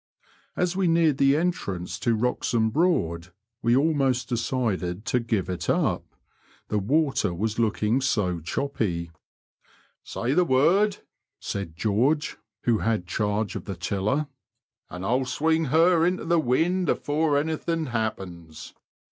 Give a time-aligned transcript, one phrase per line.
[0.55, 6.15] As we neared the entrance to Wroxham Broad, we ahnost decided to give it up,
[6.69, 9.11] the water was looking so choppy.
[9.57, 10.97] *' Say the word,"
[11.39, 14.25] said (Jeorge, who had charge of the tiller,
[14.57, 18.73] '* and I'll swing her into the wind before anything happens."